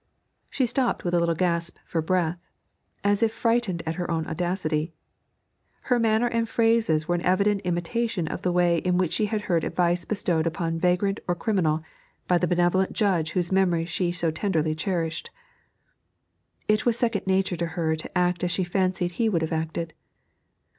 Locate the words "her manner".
5.81-6.25